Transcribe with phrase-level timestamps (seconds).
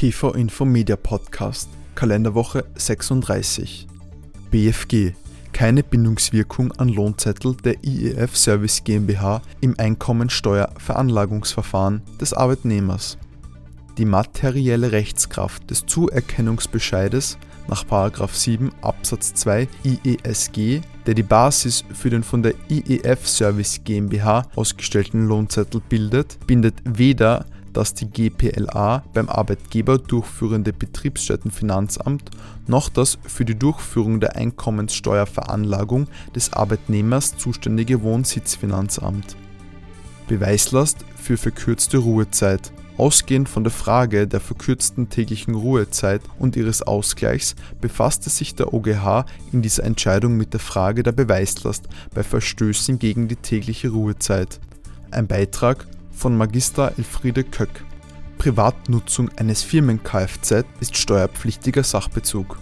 [0.00, 3.86] PV Info Media Podcast, Kalenderwoche 36.
[4.50, 5.12] BFG.
[5.52, 13.18] Keine Bindungswirkung an Lohnzettel der IEF Service GmbH im Einkommensteuerveranlagungsverfahren des Arbeitnehmers.
[13.98, 17.36] Die materielle Rechtskraft des Zuerkennungsbescheides
[17.68, 17.84] nach
[18.32, 25.26] 7 Absatz 2 IESG, der die Basis für den von der IEF Service GmbH ausgestellten
[25.26, 32.30] Lohnzettel bildet, bindet weder das die GPLA beim Arbeitgeber durchführende Betriebsstättenfinanzamt
[32.66, 39.36] noch das für die Durchführung der Einkommenssteuerveranlagung des Arbeitnehmers zuständige Wohnsitzfinanzamt.
[40.28, 42.72] Beweislast für verkürzte Ruhezeit.
[42.96, 49.24] Ausgehend von der Frage der verkürzten täglichen Ruhezeit und ihres Ausgleichs befasste sich der OGH
[49.52, 54.60] in dieser Entscheidung mit der Frage der Beweislast bei Verstößen gegen die tägliche Ruhezeit.
[55.10, 55.86] Ein Beitrag
[56.20, 57.82] von Magister Elfriede Köck.
[58.36, 62.58] Privatnutzung eines Firmen-Kfz ist steuerpflichtiger Sachbezug.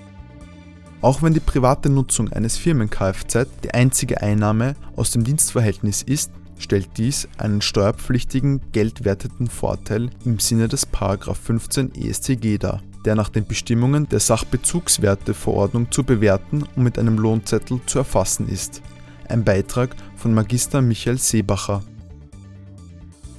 [1.01, 6.89] Auch wenn die private Nutzung eines Firmen-Kfz die einzige Einnahme aus dem Dienstverhältnis ist, stellt
[6.98, 14.09] dies einen steuerpflichtigen geldwerteten Vorteil im Sinne des 15 EStG dar, der nach den Bestimmungen
[14.09, 18.83] der Sachbezugswerteverordnung zu bewerten und mit einem Lohnzettel zu erfassen ist.
[19.29, 21.83] Ein Beitrag von Magister Michael Seebacher.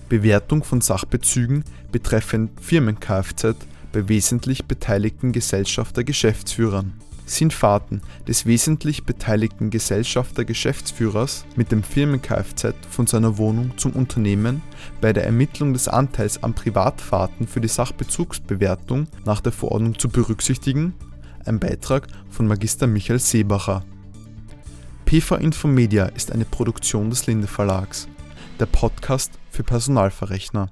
[0.10, 3.56] Bewertung von Sachbezügen betreffend Firmen-Kfz
[3.92, 6.94] bei wesentlich beteiligten Gesellschafter-Geschäftsführern
[7.30, 14.62] sind Fahrten des wesentlich beteiligten Gesellschafter-Geschäftsführers mit dem Firmen-Kfz von seiner Wohnung zum Unternehmen
[15.00, 20.94] bei der Ermittlung des Anteils an Privatfahrten für die Sachbezugsbewertung nach der Verordnung zu berücksichtigen?
[21.46, 23.86] Ein Beitrag von Magister Michael Seebacher.
[25.06, 28.08] PV Infomedia ist eine Produktion des Linde Verlags
[28.60, 30.70] der Podcast für Personalverrechner.